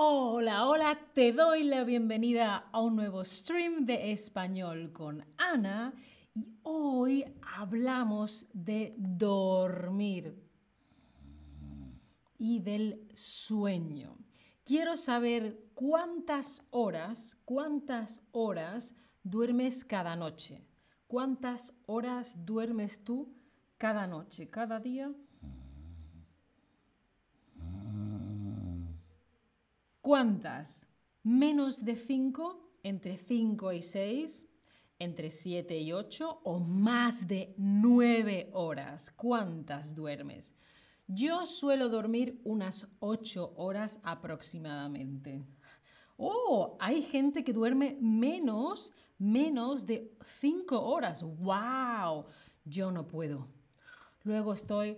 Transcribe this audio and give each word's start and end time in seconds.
Hola, 0.00 0.68
hola, 0.68 0.96
te 1.12 1.32
doy 1.32 1.64
la 1.64 1.82
bienvenida 1.82 2.68
a 2.70 2.80
un 2.80 2.94
nuevo 2.94 3.24
stream 3.24 3.84
de 3.84 4.12
español 4.12 4.92
con 4.92 5.24
Ana 5.36 5.92
y 6.32 6.46
hoy 6.62 7.24
hablamos 7.56 8.46
de 8.52 8.94
dormir 8.96 10.40
y 12.38 12.60
del 12.60 13.08
sueño. 13.12 14.16
Quiero 14.64 14.96
saber 14.96 15.58
cuántas 15.74 16.62
horas, 16.70 17.36
cuántas 17.44 18.22
horas 18.30 18.94
duermes 19.24 19.84
cada 19.84 20.14
noche. 20.14 20.64
¿Cuántas 21.08 21.76
horas 21.86 22.46
duermes 22.46 23.02
tú 23.02 23.34
cada 23.76 24.06
noche, 24.06 24.48
cada 24.48 24.78
día? 24.78 25.12
¿Cuántas? 30.08 30.86
¿Menos 31.22 31.84
de 31.84 31.94
5? 31.94 32.78
¿Entre 32.82 33.18
5 33.18 33.72
y 33.72 33.82
6? 33.82 34.46
¿Entre 34.98 35.28
7 35.28 35.78
y 35.78 35.92
8? 35.92 36.40
¿O 36.44 36.60
más 36.60 37.28
de 37.28 37.54
9 37.58 38.48
horas? 38.54 39.10
¿Cuántas 39.10 39.94
duermes? 39.94 40.54
Yo 41.06 41.44
suelo 41.44 41.90
dormir 41.90 42.40
unas 42.44 42.88
8 43.00 43.52
horas 43.56 44.00
aproximadamente. 44.02 45.44
Oh, 46.16 46.78
hay 46.80 47.02
gente 47.02 47.44
que 47.44 47.52
duerme 47.52 47.98
menos, 48.00 48.94
menos 49.18 49.84
de 49.84 50.16
5 50.40 50.86
horas. 50.86 51.22
¡Wow! 51.22 52.24
Yo 52.64 52.90
no 52.90 53.06
puedo. 53.06 53.46
Luego 54.24 54.54
estoy... 54.54 54.96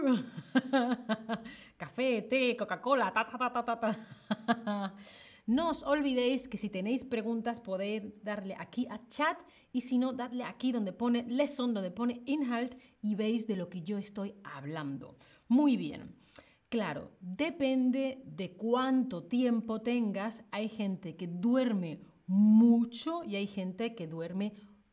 Café, 1.76 2.22
té, 2.22 2.56
Coca-Cola, 2.56 3.12
ta, 3.12 3.24
ta, 3.24 3.50
ta, 3.50 3.62
ta, 3.64 3.76
ta. 3.80 4.94
No 5.50 5.70
os 5.70 5.82
olvidéis 5.82 6.46
que 6.46 6.56
si 6.56 6.70
tenéis 6.70 7.02
preguntas 7.02 7.58
podéis 7.58 8.22
darle 8.22 8.54
aquí 8.54 8.86
a 8.86 9.00
chat 9.08 9.36
y 9.72 9.80
si 9.80 9.98
no, 9.98 10.12
dadle 10.12 10.44
aquí 10.44 10.70
donde 10.70 10.92
pone 10.92 11.24
lesson, 11.26 11.74
donde 11.74 11.90
pone 11.90 12.22
inhalt 12.26 12.76
y 13.02 13.16
veis 13.16 13.48
de 13.48 13.56
lo 13.56 13.68
que 13.68 13.82
yo 13.82 13.98
estoy 13.98 14.32
hablando. 14.44 15.16
Muy 15.48 15.76
bien. 15.76 16.14
Claro, 16.68 17.10
depende 17.20 18.22
de 18.24 18.52
cuánto 18.52 19.24
tiempo 19.24 19.80
tengas. 19.80 20.44
Hay 20.52 20.68
gente 20.68 21.16
que 21.16 21.26
duerme 21.26 21.98
mucho 22.28 23.24
y 23.24 23.34
hay 23.34 23.48
gente 23.48 23.96
que 23.96 24.06
duerme 24.06 24.52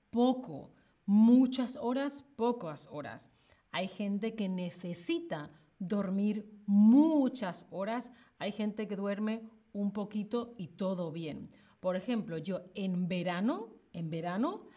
poco. 0.10 0.72
Muchas 1.06 1.76
horas, 1.76 2.24
pocas 2.36 2.88
horas. 2.90 3.30
Hay 3.72 3.88
gente 3.88 4.36
que 4.36 4.50
necesita 4.50 5.52
dormir 5.80 6.50
muchas 6.66 7.68
horas. 7.72 8.12
Hay 8.40 8.52
gente 8.52 8.88
que 8.88 8.96
duerme 8.96 9.50
un 9.74 9.92
poquito 9.92 10.56
y 10.58 10.68
todo 10.70 11.12
bien. 11.12 11.50
Por 11.80 11.96
ejemplo, 11.96 12.38
yo 12.38 12.62
en 12.74 13.08
verano, 13.08 13.76
en 13.94 14.10
verano, 14.10 14.68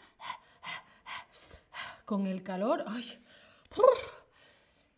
con 2.05 2.27
el 2.27 2.43
calor, 2.43 2.85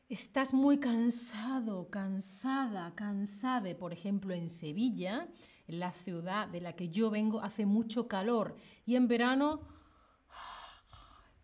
estás 0.08 0.52
muy 0.54 0.78
cansado, 0.78 1.88
cansada, 1.90 2.94
cansada. 2.94 3.76
Por 3.78 3.92
ejemplo, 3.92 4.34
en 4.34 4.48
Sevilla, 4.48 5.28
en 5.66 5.78
la 5.78 5.92
ciudad 5.92 6.48
de 6.48 6.60
la 6.60 6.74
que 6.74 6.88
yo 6.88 7.10
vengo, 7.10 7.40
hace 7.40 7.66
mucho 7.66 8.08
calor 8.08 8.56
y 8.84 8.96
en 8.96 9.08
verano 9.08 9.60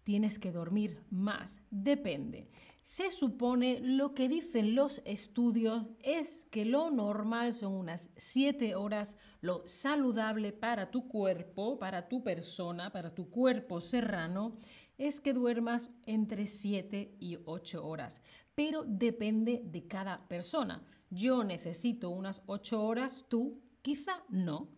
tienes 0.08 0.38
que 0.38 0.52
dormir 0.52 1.04
más. 1.10 1.60
Depende. 1.70 2.48
Se 2.80 3.10
supone 3.10 3.78
lo 3.82 4.14
que 4.14 4.26
dicen 4.26 4.74
los 4.74 5.02
estudios 5.04 5.84
es 6.02 6.46
que 6.50 6.64
lo 6.64 6.90
normal 6.90 7.52
son 7.52 7.74
unas 7.74 8.08
7 8.16 8.74
horas, 8.74 9.18
lo 9.42 9.68
saludable 9.68 10.54
para 10.54 10.90
tu 10.90 11.08
cuerpo, 11.08 11.78
para 11.78 12.08
tu 12.08 12.24
persona, 12.24 12.90
para 12.90 13.14
tu 13.14 13.28
cuerpo 13.28 13.82
serrano, 13.82 14.56
es 14.96 15.20
que 15.20 15.34
duermas 15.34 15.90
entre 16.06 16.46
7 16.46 17.16
y 17.20 17.36
8 17.44 17.86
horas. 17.86 18.22
Pero 18.54 18.84
depende 18.84 19.60
de 19.62 19.86
cada 19.86 20.26
persona. 20.26 20.82
Yo 21.10 21.44
necesito 21.44 22.08
unas 22.08 22.40
8 22.46 22.82
horas, 22.82 23.26
tú 23.28 23.60
quizá 23.82 24.24
no. 24.30 24.70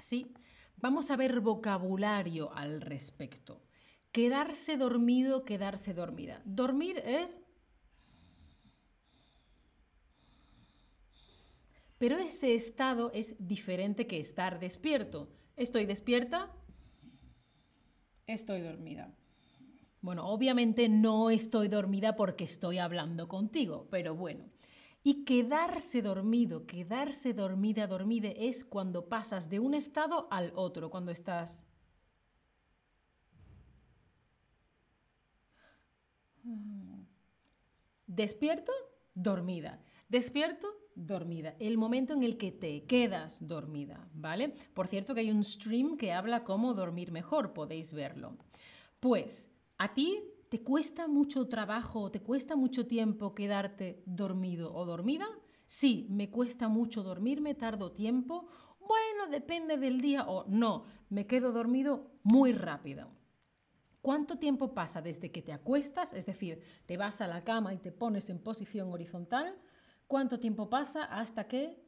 ¿Sí? 0.00 0.34
Vamos 0.76 1.12
a 1.12 1.16
ver 1.16 1.38
vocabulario 1.38 2.52
al 2.52 2.80
respecto. 2.80 3.62
Quedarse 4.12 4.76
dormido, 4.76 5.44
quedarse 5.44 5.94
dormida. 5.94 6.42
Dormir 6.44 6.98
es... 7.04 7.42
Pero 11.98 12.16
ese 12.16 12.54
estado 12.54 13.12
es 13.12 13.36
diferente 13.38 14.06
que 14.06 14.18
estar 14.18 14.58
despierto. 14.58 15.28
Estoy 15.56 15.84
despierta, 15.84 16.50
estoy 18.26 18.62
dormida. 18.62 19.14
Bueno, 20.00 20.26
obviamente 20.26 20.88
no 20.88 21.28
estoy 21.28 21.68
dormida 21.68 22.16
porque 22.16 22.44
estoy 22.44 22.78
hablando 22.78 23.28
contigo, 23.28 23.86
pero 23.90 24.14
bueno. 24.14 24.48
Y 25.02 25.24
quedarse 25.24 26.00
dormido, 26.00 26.66
quedarse 26.66 27.34
dormida, 27.34 27.86
dormida 27.86 28.30
es 28.30 28.64
cuando 28.64 29.08
pasas 29.08 29.50
de 29.50 29.60
un 29.60 29.74
estado 29.74 30.26
al 30.30 30.52
otro, 30.54 30.88
cuando 30.90 31.12
estás 31.12 31.64
Despierto, 38.06 38.72
dormida. 39.14 39.80
Despierto, 40.08 40.68
dormida. 40.94 41.54
El 41.58 41.78
momento 41.78 42.14
en 42.14 42.22
el 42.22 42.36
que 42.36 42.50
te 42.52 42.84
quedas 42.84 43.46
dormida, 43.46 44.08
¿vale? 44.12 44.54
Por 44.74 44.88
cierto 44.88 45.14
que 45.14 45.20
hay 45.20 45.30
un 45.30 45.44
stream 45.44 45.96
que 45.96 46.12
habla 46.12 46.44
cómo 46.44 46.74
dormir 46.74 47.12
mejor, 47.12 47.52
podéis 47.52 47.92
verlo. 47.92 48.36
Pues, 48.98 49.52
¿a 49.78 49.94
ti 49.94 50.20
te 50.48 50.62
cuesta 50.62 51.06
mucho 51.06 51.48
trabajo, 51.48 52.10
te 52.10 52.20
cuesta 52.20 52.56
mucho 52.56 52.86
tiempo 52.86 53.34
quedarte 53.34 54.02
dormido 54.04 54.74
o 54.74 54.84
dormida? 54.84 55.26
Sí, 55.64 56.08
me 56.10 56.30
cuesta 56.30 56.68
mucho 56.68 57.04
dormirme, 57.04 57.54
tardo 57.54 57.92
tiempo. 57.92 58.48
Bueno, 58.80 59.30
depende 59.30 59.78
del 59.78 60.00
día 60.00 60.28
o 60.28 60.44
no, 60.48 60.84
me 61.08 61.26
quedo 61.26 61.52
dormido 61.52 62.10
muy 62.24 62.52
rápido. 62.52 63.19
¿Cuánto 64.02 64.38
tiempo 64.38 64.72
pasa 64.72 65.02
desde 65.02 65.30
que 65.30 65.42
te 65.42 65.52
acuestas, 65.52 66.14
es 66.14 66.24
decir, 66.24 66.62
te 66.86 66.96
vas 66.96 67.20
a 67.20 67.26
la 67.26 67.44
cama 67.44 67.74
y 67.74 67.78
te 67.78 67.92
pones 67.92 68.30
en 68.30 68.38
posición 68.38 68.90
horizontal? 68.92 69.58
¿Cuánto 70.06 70.40
tiempo 70.40 70.70
pasa 70.70 71.04
hasta 71.04 71.46
que... 71.46 71.84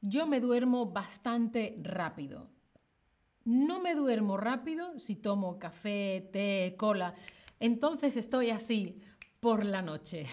Yo 0.00 0.26
me 0.26 0.40
duermo 0.40 0.86
bastante 0.86 1.78
rápido. 1.82 2.48
No 3.44 3.80
me 3.80 3.94
duermo 3.94 4.36
rápido 4.36 4.98
si 4.98 5.16
tomo 5.16 5.58
café, 5.58 6.28
té, 6.32 6.74
cola. 6.78 7.14
Entonces 7.60 8.16
estoy 8.16 8.50
así 8.50 9.02
por 9.40 9.64
la 9.64 9.82
noche. 9.82 10.26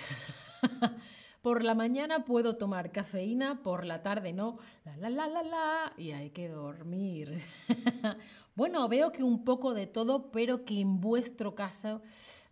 Por 1.44 1.66
la 1.66 1.76
mañana 1.76 2.24
puedo 2.24 2.56
tomar 2.56 2.94
cafeína, 2.94 3.62
por 3.64 3.84
la 3.84 4.02
tarde 4.02 4.32
no. 4.32 4.60
La 4.86 4.96
la 4.96 5.10
la 5.10 5.28
la 5.28 5.44
la 5.44 5.94
y 5.98 6.12
hay 6.12 6.30
que 6.30 6.48
dormir. 6.48 7.38
bueno, 8.56 8.88
veo 8.88 9.12
que 9.12 9.24
un 9.24 9.44
poco 9.44 9.74
de 9.74 9.86
todo, 9.86 10.32
pero 10.32 10.64
que 10.64 10.80
en 10.80 11.02
vuestro 11.02 11.54
caso 11.54 12.02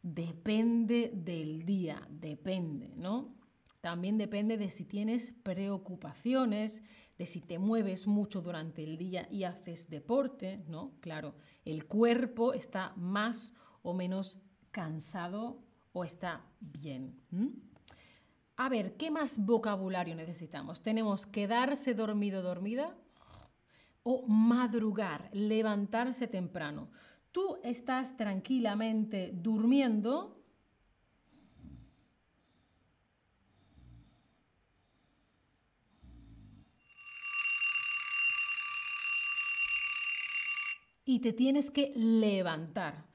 depende 0.03 1.09
del 1.16 1.66
día, 1.66 2.06
depende, 2.09 2.91
¿no? 2.97 3.34
También 3.80 4.18
depende 4.18 4.57
de 4.57 4.69
si 4.69 4.84
tienes 4.84 5.35
preocupaciones, 5.41 6.84
de 7.18 7.25
si 7.25 7.40
te 7.40 7.60
mueves 7.60 8.07
mucho 8.07 8.42
durante 8.42 8.83
el 8.83 8.98
día 8.98 9.25
y 9.31 9.45
haces 9.45 9.89
deporte, 9.89 10.65
¿no? 10.68 10.92
Claro, 11.00 11.36
el 11.63 11.86
cuerpo 11.86 12.51
está 12.51 12.92
más 12.98 13.54
o 13.83 13.94
menos 13.94 14.38
cansado 14.69 15.63
o 15.94 16.04
está 16.04 16.45
bien. 16.60 17.15
A 18.63 18.69
ver, 18.69 18.96
¿qué 18.96 19.10
más 19.10 19.44
vocabulario 19.44 20.13
necesitamos? 20.13 20.84
Tenemos 20.84 21.25
quedarse 21.25 21.96
dormido, 21.96 22.44
dormida 22.44 22.96
o 24.04 24.28
madrugar, 24.28 25.31
levantarse 25.34 26.28
temprano. 26.28 26.92
Tú 27.31 27.58
estás 27.63 28.16
tranquilamente 28.18 29.31
durmiendo. 29.34 30.46
Y 41.04 41.19
te 41.22 41.34
tienes 41.34 41.72
que 41.72 41.94
levantar. 41.96 43.08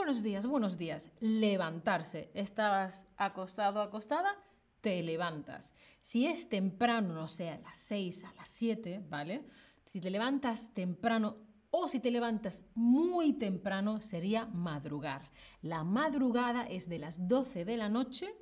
Buenos 0.00 0.22
días, 0.22 0.46
buenos 0.46 0.78
días. 0.78 1.10
Levantarse. 1.20 2.30
Estabas 2.32 3.04
acostado, 3.18 3.82
acostada, 3.82 4.34
te 4.80 5.02
levantas. 5.02 5.74
Si 6.00 6.26
es 6.26 6.48
temprano, 6.48 7.12
no 7.12 7.28
sé, 7.28 7.50
a 7.50 7.58
las 7.58 7.76
6, 7.76 8.24
a 8.24 8.32
las 8.32 8.48
7, 8.48 9.04
¿vale? 9.10 9.44
Si 9.84 10.00
te 10.00 10.08
levantas 10.08 10.72
temprano, 10.72 11.36
O 11.70 11.86
si 11.86 12.00
te 12.00 12.10
levantas 12.10 12.64
muy 12.74 13.34
temprano 13.34 14.00
sería 14.00 14.46
madrugar. 14.46 15.30
La 15.60 15.84
madrugada 15.84 16.64
es 16.64 16.88
de 16.88 16.98
las 16.98 17.28
12 17.28 17.66
de 17.66 17.76
la 17.76 17.90
noche 17.90 18.34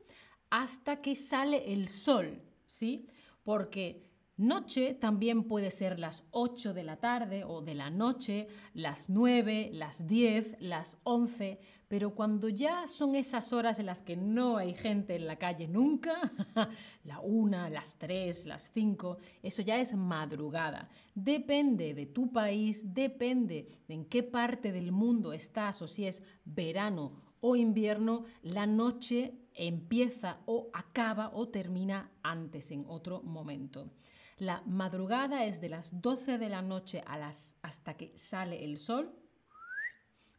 hasta 0.50 1.02
que 1.02 1.16
sale 1.16 1.72
el 1.72 1.88
sol, 1.88 2.40
¿sí? 2.66 3.08
Porque 3.43 4.07
Noche 4.38 4.94
también 4.94 5.43
puede 5.43 5.73
ser 5.73 5.99
las 5.99 6.23
8 6.31 6.73
de 6.73 6.85
la 6.85 6.96
tarde 6.96 7.43
o 7.43 7.61
de 7.61 7.75
la 7.75 7.90
noche, 7.90 8.46
las 8.73 9.11
9, 9.11 9.70
las 9.73 10.06
10, 10.06 10.58
las 10.61 10.96
11, 11.02 11.58
pero 11.88 12.14
cuando 12.14 12.49
ya 12.49 12.87
son 12.87 13.17
esas 13.17 13.52
horas 13.52 13.81
en 13.81 13.87
las 13.87 14.00
que 14.00 14.17
no 14.17 14.56
hay 14.56 14.75
gente 14.75 15.17
en 15.17 15.26
la 15.26 15.40
calle 15.40 15.67
nunca, 15.67 16.14
la 17.05 17.19
1, 17.19 17.69
las 17.70 17.99
3, 17.99 18.46
las 18.46 18.70
5, 18.73 19.19
eso 19.43 19.62
ya 19.62 19.81
es 19.81 19.96
madrugada. 19.96 20.88
Depende 21.17 21.93
de 21.93 22.06
tu 22.06 22.31
país, 22.31 22.94
depende 22.94 23.67
de 23.88 23.94
en 23.94 24.05
qué 24.05 24.23
parte 24.23 24.70
del 24.70 24.93
mundo 24.93 25.32
estás 25.32 25.82
o 25.82 25.88
si 25.88 26.06
es 26.06 26.23
verano 26.44 27.11
o 27.41 27.56
invierno, 27.56 28.25
la 28.43 28.67
noche 28.67 29.34
empieza 29.58 30.38
o 30.46 30.70
acaba 30.72 31.31
o 31.34 31.49
termina 31.49 32.10
antes 32.22 32.70
en 32.70 32.84
otro 32.87 33.22
momento. 33.22 33.90
La 34.38 34.62
madrugada 34.66 35.44
es 35.44 35.60
de 35.60 35.69
las 35.69 36.00
12 36.00 36.38
de 36.38 36.49
la 36.49 36.62
noche 36.62 37.02
a 37.05 37.19
las, 37.19 37.56
hasta 37.62 37.94
que 37.94 38.16
sale 38.16 38.64
el 38.64 38.78
sol. 38.78 39.12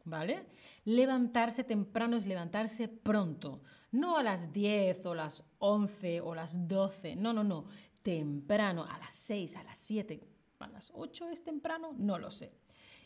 ¿Vale? 0.04 0.46
Levantarse 0.86 1.62
temprano 1.62 2.16
es 2.16 2.24
levantarse 2.24 2.88
pronto, 2.88 3.60
no 3.92 4.16
a 4.16 4.22
las 4.22 4.50
10 4.50 5.04
o 5.04 5.14
las 5.14 5.44
11 5.58 6.22
o 6.22 6.34
las 6.34 6.66
12, 6.66 7.16
no, 7.16 7.34
no, 7.34 7.44
no, 7.44 7.66
temprano, 8.02 8.84
a 8.84 8.98
las 8.98 9.14
6, 9.14 9.56
a 9.58 9.62
las 9.62 9.78
7, 9.78 10.26
a 10.58 10.68
las 10.68 10.90
8 10.94 11.28
es 11.28 11.44
temprano, 11.44 11.92
no 11.98 12.18
lo 12.18 12.30
sé. 12.30 12.50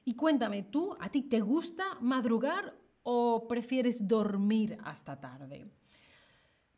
Y 0.05 0.15
cuéntame, 0.15 0.63
¿tú 0.63 0.97
a 1.01 1.09
ti 1.09 1.23
te 1.23 1.41
gusta 1.41 1.85
madrugar 2.01 2.79
o 3.03 3.49
prefieres 3.49 4.07
dormir 4.07 4.79
hasta 4.85 5.19
tarde? 5.21 5.67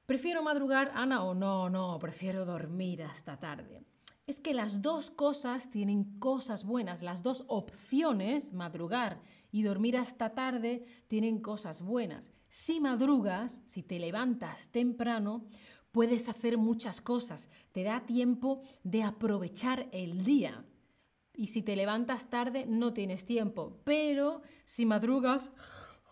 ¿Prefiero 0.06 0.42
madrugar, 0.42 0.92
Ana, 0.94 1.24
o 1.24 1.34
no? 1.34 1.68
No, 1.68 1.98
prefiero 1.98 2.44
dormir 2.44 3.02
hasta 3.02 3.38
tarde 3.38 3.84
es 4.26 4.40
que 4.40 4.54
las 4.54 4.82
dos 4.82 5.10
cosas 5.10 5.70
tienen 5.70 6.18
cosas 6.18 6.64
buenas, 6.64 7.02
las 7.02 7.22
dos 7.22 7.44
opciones, 7.46 8.52
madrugar 8.52 9.20
y 9.52 9.62
dormir 9.62 9.96
hasta 9.96 10.34
tarde, 10.34 10.84
tienen 11.06 11.40
cosas 11.40 11.80
buenas. 11.80 12.32
Si 12.48 12.80
madrugas, 12.80 13.62
si 13.66 13.84
te 13.84 14.00
levantas 14.00 14.68
temprano, 14.70 15.46
puedes 15.92 16.28
hacer 16.28 16.58
muchas 16.58 17.00
cosas, 17.00 17.48
te 17.70 17.84
da 17.84 18.04
tiempo 18.04 18.62
de 18.82 19.04
aprovechar 19.04 19.88
el 19.92 20.24
día. 20.24 20.64
Y 21.32 21.48
si 21.48 21.62
te 21.62 21.76
levantas 21.76 22.28
tarde, 22.28 22.66
no 22.66 22.92
tienes 22.92 23.26
tiempo. 23.26 23.80
Pero 23.84 24.42
si 24.64 24.86
madrugas, 24.86 25.52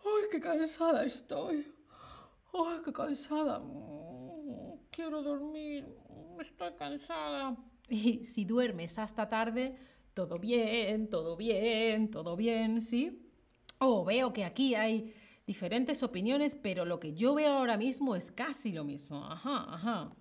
¡ay, 0.04 0.28
qué 0.30 0.38
cansada 0.38 1.04
estoy! 1.04 1.73
¡Ay, 2.54 2.78
qué 2.84 2.92
cansada! 2.92 3.60
Quiero 4.90 5.22
dormir, 5.22 5.86
estoy 6.40 6.72
cansada. 6.74 7.56
Y 7.88 8.22
si 8.22 8.44
duermes 8.44 8.98
hasta 8.98 9.28
tarde, 9.28 9.76
todo 10.14 10.38
bien, 10.38 11.08
todo 11.10 11.36
bien, 11.36 12.10
todo 12.10 12.36
bien, 12.36 12.80
¿sí? 12.80 13.28
Oh, 13.78 14.04
veo 14.04 14.32
que 14.32 14.44
aquí 14.44 14.76
hay 14.76 15.12
diferentes 15.46 16.02
opiniones, 16.04 16.54
pero 16.54 16.84
lo 16.84 17.00
que 17.00 17.14
yo 17.14 17.34
veo 17.34 17.54
ahora 17.54 17.76
mismo 17.76 18.14
es 18.14 18.30
casi 18.30 18.72
lo 18.72 18.84
mismo. 18.84 19.24
Ajá, 19.24 19.74
ajá. 19.74 20.12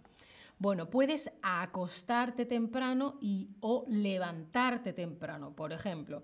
Bueno, 0.58 0.90
puedes 0.90 1.32
acostarte 1.44 2.46
temprano 2.46 3.18
y 3.22 3.50
o 3.60 3.86
levantarte 3.88 4.94
temprano. 4.94 5.56
Por 5.56 5.72
ejemplo, 5.72 6.24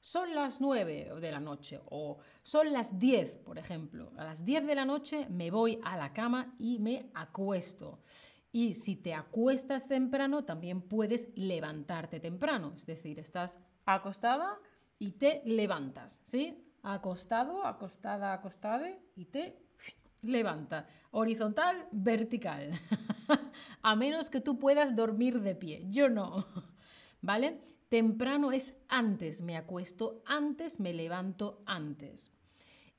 son 0.00 0.34
las 0.34 0.60
9 0.60 1.12
de 1.20 1.32
la 1.32 1.40
noche 1.40 1.80
o 1.86 2.18
son 2.42 2.72
las 2.72 2.98
10, 2.98 3.36
por 3.44 3.58
ejemplo. 3.58 4.12
A 4.16 4.24
las 4.24 4.44
10 4.44 4.66
de 4.66 4.74
la 4.74 4.84
noche 4.84 5.26
me 5.28 5.50
voy 5.50 5.80
a 5.82 5.96
la 5.96 6.12
cama 6.12 6.54
y 6.58 6.78
me 6.78 7.10
acuesto. 7.14 8.00
Y 8.52 8.74
si 8.74 8.96
te 8.96 9.14
acuestas 9.14 9.88
temprano, 9.88 10.44
también 10.44 10.82
puedes 10.82 11.28
levantarte 11.34 12.20
temprano. 12.20 12.72
Es 12.74 12.86
decir, 12.86 13.18
estás 13.18 13.58
acostada 13.84 14.58
y 14.98 15.12
te 15.12 15.42
levantas, 15.44 16.20
¿sí? 16.24 16.64
Acostado, 16.82 17.64
acostada, 17.66 18.32
acostada 18.32 18.90
y 19.14 19.26
te 19.26 19.58
levanta. 20.22 20.86
Horizontal, 21.10 21.86
vertical. 21.92 22.70
A 23.82 23.96
menos 23.96 24.30
que 24.30 24.40
tú 24.40 24.58
puedas 24.58 24.94
dormir 24.94 25.40
de 25.40 25.54
pie. 25.54 25.84
Yo 25.88 26.08
no. 26.08 26.46
¿Vale? 27.20 27.60
Temprano 27.88 28.52
es 28.52 28.76
antes, 28.88 29.40
me 29.40 29.56
acuesto 29.56 30.22
antes, 30.26 30.78
me 30.78 30.92
levanto 30.92 31.62
antes. 31.64 32.32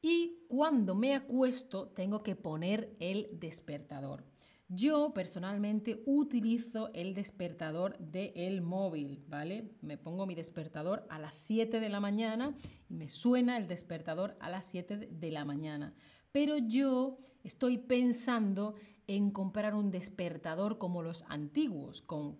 Y 0.01 0.45
cuando 0.47 0.95
me 0.95 1.13
acuesto, 1.13 1.89
tengo 1.89 2.23
que 2.23 2.35
poner 2.35 2.95
el 2.99 3.29
despertador. 3.33 4.23
Yo 4.71 5.13
personalmente 5.13 6.03
utilizo 6.05 6.91
el 6.93 7.15
despertador 7.15 7.97
del 7.97 8.61
móvil, 8.61 9.23
¿vale? 9.27 9.71
Me 9.81 9.97
pongo 9.97 10.27
mi 10.27 10.35
despertador 10.35 11.05
a 11.09 11.17
las 11.17 11.33
7 11.35 11.79
de 11.79 11.89
la 11.89 11.99
mañana 11.99 12.55
y 12.87 12.93
me 12.93 13.09
suena 13.09 13.57
el 13.57 13.67
despertador 13.67 14.37
a 14.39 14.49
las 14.49 14.65
7 14.65 15.09
de 15.11 15.31
la 15.31 15.43
mañana. 15.43 15.95
Pero 16.31 16.57
yo 16.57 17.17
estoy 17.43 17.79
pensando 17.79 18.75
en 19.09 19.31
comprar 19.31 19.73
un 19.73 19.89
despertador 19.89 20.77
como 20.77 21.01
los 21.01 21.23
antiguos, 21.29 22.03
con, 22.03 22.37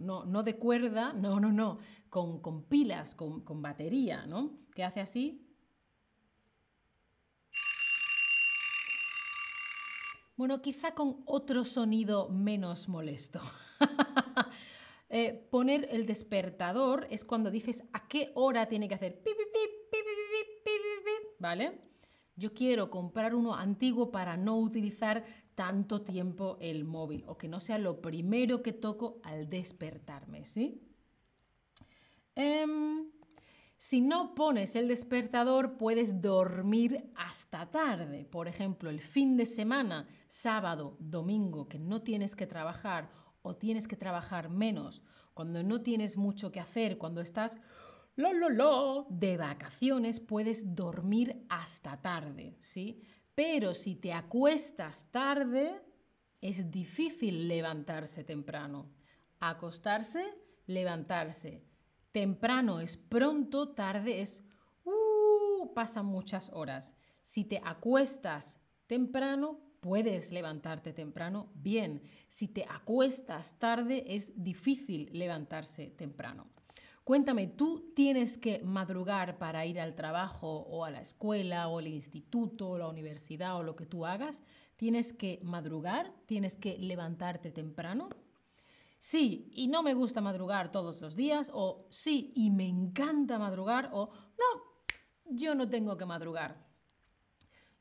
no, 0.00 0.42
de 0.42 0.56
cuerda, 0.56 1.12
no, 1.14 1.38
no, 1.38 1.52
no, 1.52 1.78
con, 2.10 2.40
con 2.40 2.64
pilas, 2.64 3.14
con, 3.14 3.42
con 3.42 3.62
batería, 3.62 4.26
¿no? 4.26 4.58
Que 4.74 4.82
hace 4.82 5.00
así 5.00 5.44
Bueno, 10.36 10.62
quizá 10.62 10.94
con 10.94 11.22
otro 11.26 11.64
sonido 11.64 12.28
menos 12.28 12.88
molesto. 12.88 13.40
Eh, 15.10 15.48
poner 15.50 15.88
el 15.90 16.04
despertador 16.04 17.06
es 17.08 17.24
cuando 17.24 17.50
dices 17.50 17.82
a 17.94 18.06
qué 18.08 18.30
hora 18.34 18.68
tiene 18.68 18.88
que 18.88 18.94
hacer 18.94 19.22
¿vale? 21.38 21.80
Yo 22.36 22.52
quiero 22.52 22.90
comprar 22.90 23.34
uno 23.34 23.54
antiguo 23.54 24.10
para 24.10 24.36
no 24.36 24.58
utilizar 24.58 25.24
tanto 25.58 26.02
tiempo 26.02 26.56
el 26.60 26.84
móvil 26.84 27.24
o 27.26 27.36
que 27.36 27.48
no 27.48 27.58
sea 27.58 27.78
lo 27.78 28.00
primero 28.00 28.62
que 28.62 28.72
toco 28.72 29.18
al 29.24 29.50
despertarme, 29.50 30.44
¿sí? 30.44 30.80
Em, 32.36 33.10
si 33.76 34.00
no 34.00 34.36
pones 34.36 34.76
el 34.76 34.86
despertador, 34.86 35.76
puedes 35.76 36.22
dormir 36.22 37.10
hasta 37.16 37.68
tarde. 37.72 38.24
Por 38.24 38.46
ejemplo, 38.46 38.88
el 38.88 39.00
fin 39.00 39.36
de 39.36 39.46
semana, 39.46 40.06
sábado, 40.28 40.96
domingo, 41.00 41.66
que 41.66 41.80
no 41.80 42.02
tienes 42.02 42.36
que 42.36 42.46
trabajar 42.46 43.10
o 43.42 43.56
tienes 43.56 43.88
que 43.88 43.96
trabajar 43.96 44.50
menos, 44.50 45.02
cuando 45.34 45.64
no 45.64 45.82
tienes 45.82 46.16
mucho 46.16 46.52
que 46.52 46.60
hacer, 46.60 46.98
cuando 46.98 47.20
estás 47.20 47.58
lo, 48.18 48.32
lo, 48.32 48.50
lo, 48.50 49.06
de 49.08 49.36
vacaciones, 49.36 50.20
puedes 50.20 50.74
dormir 50.74 51.46
hasta 51.48 52.00
tarde, 52.00 52.56
¿sí? 52.58 53.00
Pero 53.34 53.74
si 53.74 53.96
te 53.96 54.12
acuestas 54.12 55.10
tarde, 55.10 55.80
es 56.40 56.70
difícil 56.70 57.48
levantarse 57.48 58.24
temprano. 58.24 58.90
Acostarse, 59.40 60.24
levantarse 60.66 61.62
Temprano 62.12 62.80
es 62.80 62.96
pronto, 62.96 63.68
tarde 63.68 64.20
es 64.20 64.42
uh, 64.84 65.72
pasan 65.74 66.06
muchas 66.06 66.50
horas. 66.52 66.96
Si 67.22 67.44
te 67.44 67.60
acuestas 67.62 68.60
temprano, 68.86 69.60
puedes 69.80 70.32
levantarte 70.32 70.92
temprano, 70.92 71.52
bien. 71.54 72.02
Si 72.26 72.48
te 72.48 72.64
acuestas 72.68 73.58
tarde, 73.58 74.04
es 74.06 74.32
difícil 74.42 75.10
levantarse 75.12 75.90
temprano. 75.90 76.48
Cuéntame, 77.08 77.46
¿tú 77.46 77.90
tienes 77.96 78.36
que 78.36 78.62
madrugar 78.62 79.38
para 79.38 79.64
ir 79.64 79.80
al 79.80 79.94
trabajo 79.94 80.58
o 80.68 80.84
a 80.84 80.90
la 80.90 81.00
escuela 81.00 81.66
o 81.68 81.78
al 81.78 81.86
instituto 81.86 82.68
o 82.68 82.76
la 82.76 82.86
universidad 82.86 83.56
o 83.56 83.62
lo 83.62 83.76
que 83.76 83.86
tú 83.86 84.04
hagas? 84.04 84.42
¿Tienes 84.76 85.14
que 85.14 85.40
madrugar? 85.42 86.12
¿Tienes 86.26 86.54
que 86.58 86.76
levantarte 86.76 87.50
temprano? 87.50 88.10
sí 88.98 89.50
y 89.54 89.68
no 89.68 89.82
me 89.82 89.94
gusta 89.94 90.20
madrugar 90.20 90.70
todos 90.70 91.00
los 91.00 91.16
días, 91.16 91.50
o 91.54 91.86
sí 91.88 92.30
y 92.36 92.50
me 92.50 92.68
encanta 92.68 93.38
madrugar, 93.38 93.88
o 93.94 94.10
no, 94.12 94.62
yo 95.30 95.54
no 95.54 95.66
tengo 95.66 95.96
que 95.96 96.04
madrugar. 96.04 96.62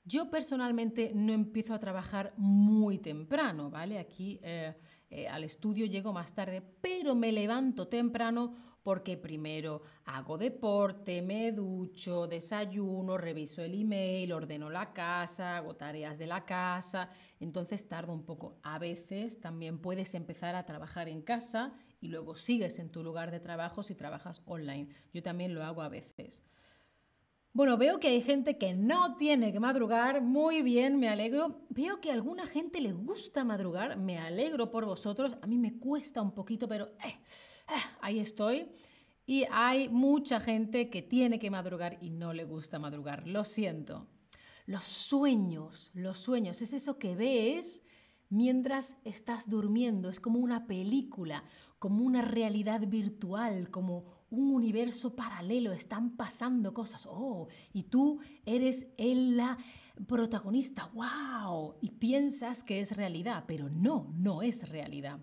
Yo 0.06 0.32
personalmente 0.32 1.12
no 1.14 1.34
empiezo 1.34 1.74
a 1.74 1.80
trabajar 1.80 2.34
muy 2.38 3.00
temprano, 3.00 3.70
¿vale? 3.70 4.00
Aquí 4.00 4.40
eh, 4.42 4.74
eh, 5.10 5.28
al 5.28 5.44
estudio 5.44 5.86
llego 5.86 6.12
más 6.14 6.34
tarde, 6.34 6.62
pero 6.82 7.16
me 7.16 7.32
levanto 7.32 7.88
temprano 7.88 8.54
porque 8.88 9.18
primero 9.18 9.82
hago 10.06 10.38
deporte, 10.38 11.22
me 11.22 11.52
ducho, 11.52 12.26
desayuno, 12.26 13.18
reviso 13.18 13.62
el 13.62 13.82
email, 13.82 14.32
ordeno 14.32 14.70
la 14.70 14.94
casa, 14.94 15.58
hago 15.58 15.76
tareas 15.76 16.18
de 16.18 16.26
la 16.26 16.46
casa, 16.46 17.10
entonces 17.42 17.90
tardo 17.90 18.14
un 18.14 18.24
poco. 18.24 18.58
A 18.64 18.80
veces 18.80 19.42
también 19.42 19.80
puedes 19.80 20.14
empezar 20.14 20.56
a 20.56 20.66
trabajar 20.66 21.10
en 21.10 21.22
casa 21.22 21.74
y 22.00 22.08
luego 22.08 22.36
sigues 22.38 22.80
en 22.80 22.90
tu 22.90 23.04
lugar 23.04 23.30
de 23.30 23.42
trabajo 23.42 23.84
si 23.84 23.94
trabajas 23.94 24.42
online. 24.46 24.88
Yo 25.14 25.22
también 25.22 25.54
lo 25.54 25.64
hago 25.64 25.82
a 25.82 25.90
veces. 25.90 26.44
Bueno, 27.58 27.76
veo 27.76 28.00
que 28.00 28.10
hay 28.10 28.22
gente 28.22 28.60
que 28.60 28.76
no 28.76 29.16
tiene 29.16 29.52
que 29.52 29.60
madrugar. 29.60 30.22
Muy 30.22 30.62
bien, 30.62 31.00
me 31.00 31.10
alegro. 31.10 31.66
Veo 31.70 32.00
que 32.00 32.12
a 32.12 32.14
alguna 32.14 32.46
gente 32.46 32.80
le 32.80 32.94
gusta 32.94 33.44
madrugar. 33.44 33.98
Me 33.98 34.20
alegro 34.20 34.70
por 34.70 34.86
vosotros. 34.86 35.36
A 35.42 35.48
mí 35.48 35.58
me 35.58 35.80
cuesta 35.80 36.22
un 36.22 36.36
poquito, 36.36 36.68
pero 36.68 36.90
eh, 37.04 37.08
eh, 37.08 37.82
ahí 38.02 38.20
estoy. 38.20 38.70
Y 39.26 39.44
hay 39.50 39.90
mucha 39.90 40.40
gente 40.40 40.92
que 40.92 41.02
tiene 41.02 41.40
que 41.40 41.50
madrugar 41.50 41.98
y 42.00 42.12
no 42.12 42.32
le 42.32 42.44
gusta 42.44 42.78
madrugar. 42.78 43.28
Lo 43.28 43.44
siento. 43.44 44.06
Los 44.68 44.84
sueños, 44.84 45.90
los 45.96 46.20
sueños, 46.20 46.62
es 46.62 46.74
eso 46.74 47.00
que 47.00 47.16
ves 47.16 47.82
mientras 48.30 48.98
estás 49.04 49.50
durmiendo. 49.50 50.10
Es 50.10 50.20
como 50.20 50.40
una 50.40 50.68
película, 50.68 51.44
como 51.80 52.04
una 52.04 52.22
realidad 52.22 52.88
virtual, 52.88 53.70
como 53.70 54.06
un 54.30 54.52
universo 54.54 55.16
paralelo, 55.16 55.72
están 55.72 56.16
pasando 56.18 56.74
cosas. 56.74 57.08
Oh, 57.10 57.48
y 57.74 57.84
tú 57.84 58.20
eres 58.46 58.88
el, 58.98 59.38
la 59.38 59.58
protagonista. 60.06 60.90
¡Wow! 60.94 61.76
Y 61.82 61.92
piensas 61.92 62.64
que 62.64 62.80
es 62.80 62.96
realidad, 62.96 63.46
pero 63.48 63.70
no, 63.70 64.14
no 64.18 64.42
es 64.42 64.68
realidad. 64.70 65.20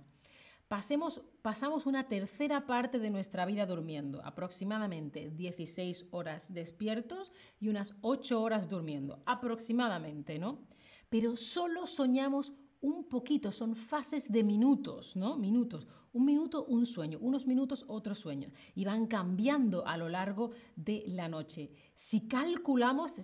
Pasemos, 0.68 1.20
pasamos 1.42 1.84
una 1.84 2.08
tercera 2.08 2.66
parte 2.66 2.98
de 2.98 3.10
nuestra 3.10 3.44
vida 3.44 3.66
durmiendo, 3.66 4.24
aproximadamente 4.24 5.30
16 5.30 6.06
horas 6.10 6.52
despiertos 6.52 7.32
y 7.60 7.68
unas 7.68 7.94
8 8.00 8.40
horas 8.40 8.68
durmiendo, 8.68 9.22
aproximadamente, 9.26 10.38
¿no? 10.38 10.66
Pero 11.10 11.36
solo 11.36 11.86
soñamos 11.86 12.54
un 12.84 13.04
poquito, 13.04 13.50
son 13.50 13.74
fases 13.74 14.30
de 14.30 14.44
minutos, 14.44 15.16
¿no? 15.16 15.38
Minutos. 15.38 15.88
Un 16.12 16.26
minuto, 16.26 16.66
un 16.66 16.84
sueño, 16.84 17.18
unos 17.20 17.46
minutos, 17.46 17.84
otro 17.88 18.14
sueño. 18.14 18.50
Y 18.74 18.84
van 18.84 19.06
cambiando 19.06 19.86
a 19.86 19.96
lo 19.96 20.08
largo 20.10 20.50
de 20.76 21.02
la 21.08 21.26
noche. 21.26 21.70
Si 21.94 22.28
calculamos, 22.28 23.18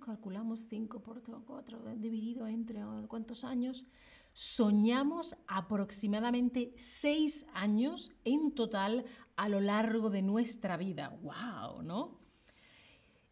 calculamos 0.00 0.66
5 0.66 1.02
por 1.02 1.22
4 1.22 1.96
dividido 1.96 2.46
entre 2.46 2.80
cuántos 3.06 3.44
años, 3.44 3.84
soñamos 4.32 5.36
aproximadamente 5.46 6.72
6 6.74 7.46
años 7.52 8.12
en 8.24 8.52
total 8.54 9.04
a 9.36 9.48
lo 9.50 9.60
largo 9.60 10.08
de 10.08 10.22
nuestra 10.22 10.78
vida. 10.78 11.18
¡Wow! 11.22 11.82
¿No? 11.82 12.18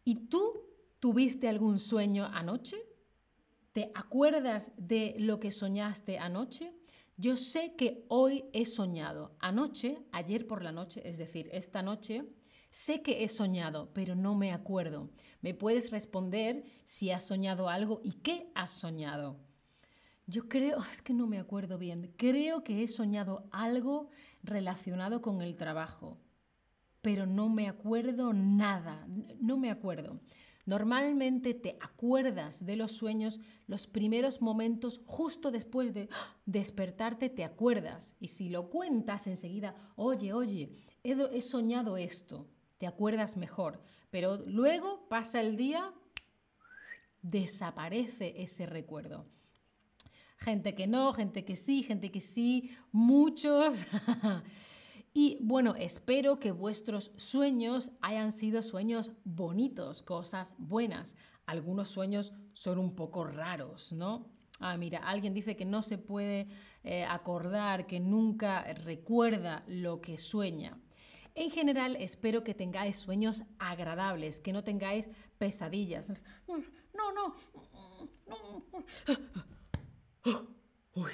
¿Y 0.03 0.27
tú 0.27 0.53
tuviste 0.99 1.49
algún 1.49 1.79
sueño 1.79 2.25
anoche? 2.25 2.94
¿Te 3.75 3.91
acuerdas 3.93 4.71
de 4.77 5.15
lo 5.17 5.41
que 5.41 5.51
soñaste 5.51 6.17
anoche? 6.17 6.71
Yo 7.17 7.35
sé 7.35 7.75
que 7.75 8.05
hoy 8.07 8.45
he 8.53 8.65
soñado. 8.65 9.35
Anoche, 9.39 9.99
ayer 10.13 10.47
por 10.47 10.63
la 10.63 10.71
noche, 10.71 11.01
es 11.03 11.17
decir, 11.17 11.49
esta 11.51 11.81
noche, 11.81 12.23
sé 12.69 13.01
que 13.01 13.25
he 13.25 13.27
soñado, 13.27 13.91
pero 13.93 14.15
no 14.15 14.33
me 14.33 14.53
acuerdo. 14.53 15.09
¿Me 15.41 15.53
puedes 15.53 15.91
responder 15.91 16.63
si 16.85 17.11
has 17.11 17.27
soñado 17.27 17.67
algo 17.67 17.99
y 18.01 18.13
qué 18.13 18.49
has 18.55 18.71
soñado? 18.71 19.41
Yo 20.25 20.47
creo, 20.47 20.81
es 20.89 21.01
que 21.01 21.13
no 21.13 21.27
me 21.27 21.37
acuerdo 21.37 21.77
bien, 21.77 22.13
creo 22.15 22.63
que 22.63 22.81
he 22.81 22.87
soñado 22.87 23.49
algo 23.51 24.09
relacionado 24.41 25.21
con 25.21 25.41
el 25.41 25.57
trabajo, 25.57 26.17
pero 27.01 27.25
no 27.25 27.49
me 27.49 27.67
acuerdo 27.67 28.31
nada, 28.31 29.05
no 29.41 29.57
me 29.57 29.69
acuerdo. 29.69 30.21
Normalmente 30.65 31.53
te 31.53 31.77
acuerdas 31.79 32.65
de 32.65 32.75
los 32.75 32.91
sueños 32.91 33.39
los 33.67 33.85
primeros 33.85 34.41
momentos 34.41 35.01
justo 35.05 35.51
después 35.51 35.93
de 35.93 36.09
despertarte, 36.45 37.29
te 37.29 37.43
acuerdas. 37.43 38.15
Y 38.19 38.29
si 38.29 38.49
lo 38.49 38.69
cuentas 38.69 39.27
enseguida, 39.27 39.75
oye, 39.95 40.33
oye, 40.33 40.71
he, 41.03 41.41
soñado 41.41 41.97
esto, 41.97 42.47
te 42.79 42.87
acuerdas 42.87 43.37
mejor. 43.37 43.79
Pero 44.09 44.37
luego 44.47 45.07
pasa 45.07 45.39
el 45.39 45.55
día, 45.55 45.93
desaparece 47.21 48.33
ese 48.41 48.65
recuerdo. 48.65 49.27
Gente 50.37 50.73
que 50.73 50.87
no, 50.87 51.13
gente 51.13 51.45
que 51.45 51.55
sí, 51.55 51.83
gente 51.83 52.11
que 52.11 52.19
sí, 52.19 52.75
muchos. 52.91 53.85
Y 55.17 55.37
bueno, 55.39 55.75
espero 55.75 56.41
que 56.41 56.51
vuestros 56.51 57.09
sueños 57.15 57.93
hayan 58.01 58.33
sido 58.33 58.61
sueños 58.61 59.13
bonitos, 59.23 60.03
cosas 60.03 60.55
buenas. 60.57 61.15
Algunos 61.45 61.87
sueños 61.87 62.33
son 62.51 62.79
un 62.79 62.95
poco 62.95 63.23
raros, 63.23 63.93
¿no? 63.93 64.29
Ah, 64.59 64.75
mira, 64.75 64.99
alguien 64.99 65.33
dice 65.33 65.55
que 65.55 65.63
no 65.63 65.83
se 65.83 65.97
puede 65.97 66.49
eh, 66.83 67.05
acordar, 67.05 67.87
que 67.87 68.01
nunca 68.01 68.65
recuerda 68.73 69.63
lo 69.67 70.01
que 70.01 70.17
sueña. 70.17 70.77
En 71.33 71.49
general, 71.49 71.95
espero 71.95 72.43
que 72.43 72.53
tengáis 72.53 72.97
sueños 72.97 73.43
agradables, 73.57 74.41
que 74.41 74.51
no 74.51 74.65
tengáis 74.65 75.09
pesadillas. 75.37 76.11
No, 76.45 77.13
no, 77.13 77.13
no. 77.13 77.35
Uy. 80.93 81.11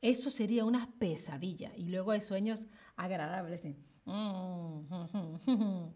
Eso 0.00 0.30
sería 0.30 0.64
una 0.64 0.90
pesadilla. 0.98 1.72
Y 1.76 1.88
luego 1.88 2.12
hay 2.12 2.20
sueños 2.20 2.66
agradables. 2.96 3.62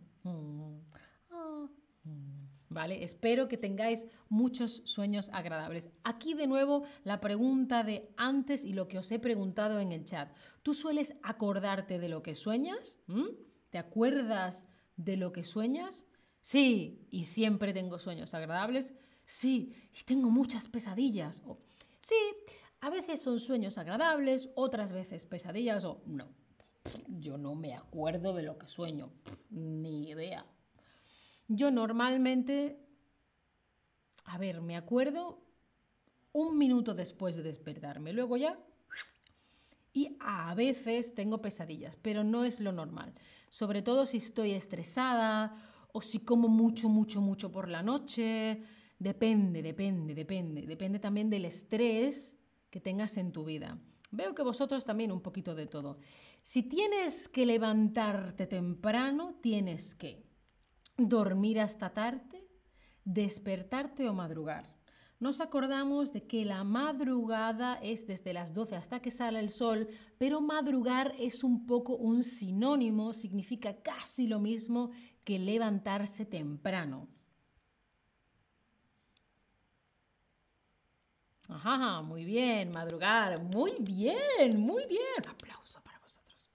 ¿Vale? 2.69 3.05
Espero 3.05 3.47
que 3.47 3.57
tengáis 3.57 4.07
muchos 4.29 4.83
sueños 4.85 5.31
agradables. 5.33 5.91
Aquí 6.03 6.35
de 6.35 6.47
nuevo 6.47 6.85
la 7.05 7.21
pregunta 7.21 7.85
de 7.85 8.13
antes 8.17 8.65
y 8.65 8.73
lo 8.73 8.89
que 8.89 8.99
os 8.99 9.11
he 9.13 9.19
preguntado 9.19 9.79
en 9.79 9.93
el 9.93 10.05
chat. 10.05 10.35
¿Tú 10.63 10.75
sueles 10.75 11.15
acordarte 11.23 11.99
de 11.99 12.09
lo 12.09 12.23
que 12.23 12.35
sueñas? 12.35 13.01
¿Mm? 13.07 13.29
¿Te 13.71 13.79
acuerdas 13.79 14.67
de 14.97 15.17
lo 15.17 15.33
que 15.33 15.45
sueñas? 15.45 16.07
Sí, 16.41 17.07
y 17.11 17.25
siempre 17.25 17.73
tengo 17.73 17.99
sueños 17.99 18.35
agradables. 18.35 18.93
Sí, 19.25 19.73
y 19.99 20.05
tengo 20.05 20.31
muchas 20.31 20.69
pesadillas. 20.69 21.43
sí, 22.01 22.17
a 22.85 22.91
veces 22.91 23.23
son 23.23 23.39
sueños 23.39 23.79
agradables, 23.79 24.51
otras 24.57 24.93
veces 24.93 25.25
pesadillas 25.25 25.87
o 25.87 26.03
no. 26.05 26.29
Yo 27.09 27.39
no 27.39 27.55
me 27.55 27.73
acuerdo 27.73 28.35
de 28.35 28.43
lo 28.43 28.59
que 28.59 28.69
sueño, 28.69 29.11
ni 29.49 30.11
idea. 30.11 30.45
Yo 31.49 31.71
normalmente, 31.71 32.79
a 34.27 34.37
ver, 34.37 34.61
me 34.61 34.77
acuerdo 34.77 35.43
un 36.35 36.59
minuto 36.59 36.95
después 36.95 37.37
de 37.37 37.43
despertarme, 37.43 38.13
luego 38.13 38.37
ya... 38.37 38.63
Y 39.95 40.19
a 40.21 40.55
veces 40.55 41.15
tengo 41.15 41.41
pesadillas, 41.41 41.97
pero 41.97 42.23
no 42.23 42.45
es 42.45 42.61
lo 42.61 42.73
normal. 42.73 43.15
Sobre 43.49 43.81
todo 43.81 44.05
si 44.05 44.19
estoy 44.19 44.51
estresada 44.51 45.57
o 45.93 46.03
si 46.03 46.19
como 46.19 46.49
mucho, 46.49 46.91
mucho, 46.91 47.23
mucho 47.23 47.51
por 47.51 47.71
la 47.71 47.83
noche. 47.83 48.63
Depende, 48.99 49.63
depende, 49.63 50.15
depende. 50.15 50.67
Depende 50.67 50.99
también 50.99 51.31
del 51.31 51.47
estrés 51.47 52.37
que 52.75 52.81
tengas 52.81 53.19
en 53.19 53.31
tu 53.31 53.45
vida. 53.45 53.79
Veo 54.11 54.35
que 54.35 54.43
vosotros 54.43 54.85
también 54.85 55.13
un 55.13 55.21
poquito 55.21 55.55
de 55.55 55.69
todo. 55.69 55.99
Si 56.43 56.65
tienes 56.65 57.29
que 57.29 57.47
levantarte 57.47 58.49
temprano, 58.49 59.37
tienes 59.41 59.95
que 59.95 60.27
dormir 60.97 61.61
hasta 61.61 61.95
tarde, 61.95 62.45
despertarte 63.05 64.09
o 64.09 64.13
madrugar. 64.13 64.75
Nos 65.21 65.41
acordamos 65.41 66.13
de 66.13 66.27
que 66.27 66.45
la 66.45 66.65
madrugada 66.65 67.79
es 67.81 68.09
desde 68.09 68.33
las 68.33 68.53
12 68.53 68.75
hasta 68.75 69.01
que 69.01 69.13
sale 69.13 69.39
el 69.39 69.51
sol, 69.51 69.87
pero 70.19 70.41
madrugar 70.41 71.15
es 71.21 71.45
un 71.45 71.67
poco 71.67 71.95
un 71.95 72.25
sinónimo, 72.25 73.15
significa 73.15 73.83
casi 73.83 74.27
lo 74.27 74.41
mismo 74.41 74.91
que 75.23 75.39
levantarse 75.39 76.27
temprano. 76.27 77.07
Ajá, 81.49 82.03
muy 82.03 82.25
bien, 82.25 82.71
madrugar, 82.71 83.43
muy 83.43 83.73
bien, 83.81 84.59
muy 84.59 84.87
bien. 84.87 85.29
Aplauso 85.29 85.81
para 85.83 85.99
vosotros. 85.99 86.49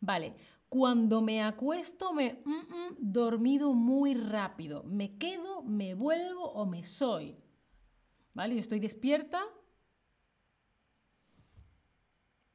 Vale, 0.00 0.34
cuando 0.68 1.20
me 1.20 1.42
acuesto 1.42 2.12
me 2.12 2.40
mm, 2.44 2.50
mm, 2.50 2.96
dormido 2.98 3.72
muy 3.74 4.14
rápido. 4.14 4.84
Me 4.84 5.18
quedo, 5.18 5.62
me 5.62 5.94
vuelvo 5.94 6.44
o 6.52 6.66
me 6.66 6.84
soy. 6.84 7.36
¿Vale? 8.32 8.54
Yo 8.54 8.60
estoy 8.60 8.80
despierta. 8.80 9.42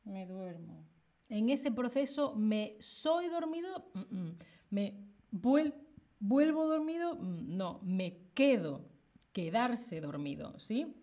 Me 0.03 0.25
duermo. 0.25 0.85
En 1.27 1.49
ese 1.49 1.71
proceso 1.71 2.33
me 2.35 2.75
soy 2.79 3.27
dormido, 3.29 3.91
mm, 3.93 4.29
me 4.71 5.05
vuelvo 5.31 5.89
¿Vuelvo 6.19 6.67
dormido? 6.67 7.15
Mm, 7.15 7.55
no, 7.55 7.79
me 7.83 8.27
quedo, 8.33 8.85
quedarse 9.31 10.01
dormido, 10.01 10.59
¿sí? 10.59 10.95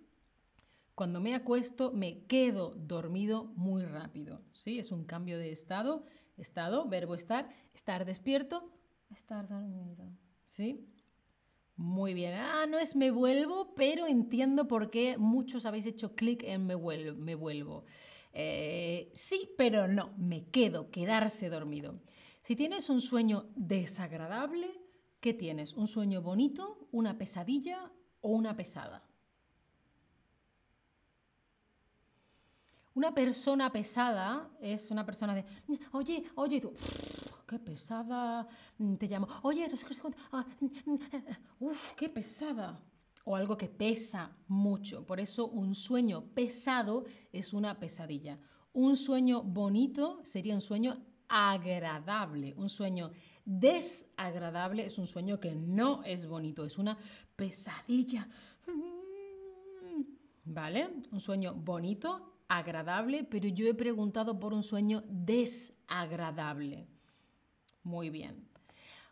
Cuando 0.96 1.20
me 1.20 1.34
acuesto, 1.34 1.92
me 1.92 2.24
quedo 2.24 2.74
dormido 2.74 3.44
muy 3.54 3.84
rápido, 3.84 4.40
¿sí? 4.54 4.78
Es 4.78 4.92
un 4.92 5.04
cambio 5.04 5.36
de 5.36 5.52
estado, 5.52 6.06
estado, 6.38 6.88
verbo 6.88 7.14
estar, 7.14 7.50
estar 7.74 8.06
despierto, 8.06 8.72
estar 9.10 9.46
dormido, 9.46 10.10
¿sí? 10.46 10.88
Muy 11.76 12.14
bien. 12.14 12.32
Ah, 12.38 12.64
no 12.66 12.78
es 12.78 12.96
me 12.96 13.10
vuelvo, 13.10 13.74
pero 13.74 14.06
entiendo 14.06 14.66
por 14.66 14.88
qué 14.88 15.18
muchos 15.18 15.66
habéis 15.66 15.84
hecho 15.84 16.14
clic 16.14 16.42
en 16.44 16.66
me 16.66 16.74
vuelvo. 16.74 17.18
Me 17.18 17.34
vuelvo. 17.34 17.84
Eh, 18.32 19.12
sí, 19.14 19.50
pero 19.58 19.86
no, 19.88 20.14
me 20.16 20.46
quedo, 20.46 20.90
quedarse 20.90 21.50
dormido. 21.50 22.00
Si 22.40 22.56
tienes 22.56 22.88
un 22.88 23.02
sueño 23.02 23.50
desagradable, 23.54 24.70
¿qué 25.20 25.34
tienes? 25.34 25.74
¿Un 25.74 25.88
sueño 25.88 26.22
bonito, 26.22 26.88
una 26.90 27.18
pesadilla 27.18 27.92
o 28.22 28.30
una 28.30 28.56
pesada? 28.56 29.05
Una 32.96 33.12
persona 33.12 33.70
pesada 33.70 34.48
es 34.58 34.90
una 34.90 35.04
persona 35.04 35.34
de, 35.34 35.44
oye, 35.92 36.24
oye, 36.36 36.62
tú, 36.62 36.72
qué 37.46 37.58
pesada, 37.58 38.48
mm, 38.78 38.94
te 38.94 39.06
llamo, 39.06 39.28
oye, 39.42 39.68
no 39.68 39.76
sé 39.76 39.84
qué, 39.84 39.94
ah, 40.32 40.46
mm, 40.60 40.66
mm, 40.90 40.98
uf, 41.60 41.92
qué 41.92 42.08
pesada. 42.08 42.80
O 43.24 43.36
algo 43.36 43.54
que 43.54 43.68
pesa 43.68 44.34
mucho. 44.48 45.04
Por 45.04 45.20
eso 45.20 45.46
un 45.48 45.74
sueño 45.74 46.24
pesado 46.32 47.04
es 47.32 47.52
una 47.52 47.78
pesadilla. 47.78 48.38
Un 48.72 48.96
sueño 48.96 49.42
bonito 49.42 50.20
sería 50.22 50.54
un 50.54 50.62
sueño 50.62 50.96
agradable. 51.28 52.54
Un 52.56 52.70
sueño 52.70 53.10
desagradable 53.44 54.86
es 54.86 54.96
un 54.96 55.06
sueño 55.06 55.38
que 55.38 55.54
no 55.54 56.02
es 56.02 56.26
bonito, 56.26 56.64
es 56.64 56.78
una 56.78 56.96
pesadilla. 57.34 58.26
¿Vale? 60.46 61.02
Un 61.10 61.20
sueño 61.20 61.52
bonito, 61.52 62.35
agradable, 62.48 63.24
pero 63.24 63.48
yo 63.48 63.66
he 63.66 63.74
preguntado 63.74 64.38
por 64.38 64.52
un 64.52 64.62
sueño 64.62 65.04
desagradable. 65.08 66.86
Muy 67.82 68.10
bien. 68.10 68.48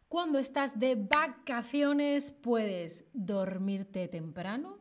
Cuando 0.09 0.39
estás 0.39 0.79
de 0.79 0.95
vacaciones 0.97 2.31
puedes 2.31 3.07
dormirte 3.13 4.07
temprano, 4.09 4.79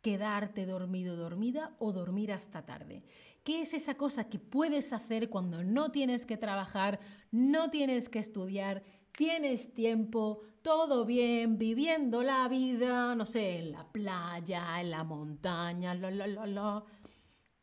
quedarte 0.00 0.66
dormido 0.66 1.16
dormida 1.16 1.74
o 1.80 1.92
dormir 1.92 2.32
hasta 2.32 2.64
tarde. 2.64 3.02
¿Qué 3.42 3.62
es 3.62 3.74
esa 3.74 3.96
cosa 3.96 4.28
que 4.28 4.38
puedes 4.38 4.92
hacer 4.92 5.28
cuando 5.28 5.64
no 5.64 5.90
tienes 5.90 6.26
que 6.26 6.36
trabajar, 6.36 7.00
no 7.32 7.70
tienes 7.70 8.08
que 8.08 8.20
estudiar, 8.20 8.84
tienes 9.10 9.74
tiempo, 9.74 10.42
todo 10.62 11.04
bien, 11.04 11.58
viviendo 11.58 12.22
la 12.22 12.46
vida, 12.48 13.14
no 13.14 13.24
sé, 13.24 13.58
en 13.58 13.72
la 13.72 13.90
playa, 13.90 14.80
en 14.80 14.90
la 14.90 15.04
montaña, 15.04 15.94
la, 15.94 16.10
la, 16.10 16.26
la, 16.26 16.46
la. 16.46 16.84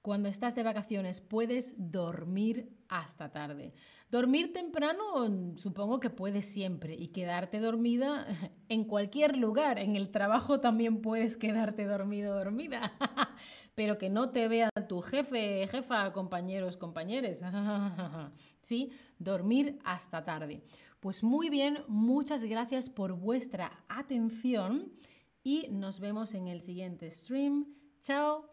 Cuando 0.03 0.27
estás 0.27 0.53
de 0.53 0.63
vacaciones 0.63 1.21
puedes 1.21 1.75
dormir 1.77 2.77
hasta 2.89 3.31
tarde. 3.31 3.73
Dormir 4.11 4.51
temprano 4.51 5.01
supongo 5.55 6.01
que 6.01 6.09
puedes 6.09 6.45
siempre 6.45 6.93
y 6.93 7.07
quedarte 7.07 7.61
dormida 7.61 8.27
en 8.67 8.83
cualquier 8.83 9.37
lugar. 9.37 9.79
En 9.79 9.95
el 9.95 10.11
trabajo 10.11 10.59
también 10.59 11.01
puedes 11.01 11.37
quedarte 11.37 11.85
dormido 11.85 12.35
dormida. 12.35 12.91
Pero 13.75 13.97
que 13.97 14.09
no 14.09 14.31
te 14.31 14.49
vea 14.49 14.69
tu 14.89 14.99
jefe, 14.99 15.65
jefa, 15.69 16.11
compañeros, 16.11 16.75
compañeros. 16.75 17.39
¿Sí? 18.61 18.91
Dormir 19.19 19.79
hasta 19.85 20.25
tarde. 20.25 20.65
Pues 20.99 21.23
muy 21.23 21.49
bien, 21.49 21.77
muchas 21.87 22.43
gracias 22.43 22.89
por 22.89 23.13
vuestra 23.13 23.85
atención 23.87 24.91
y 25.45 25.69
nos 25.71 26.01
vemos 26.01 26.33
en 26.33 26.49
el 26.49 26.59
siguiente 26.59 27.09
stream. 27.09 27.67
Chao. 28.01 28.52